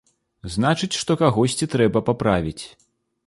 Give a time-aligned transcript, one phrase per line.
[0.53, 2.61] Значыць, што кагосьці трэба паправіць.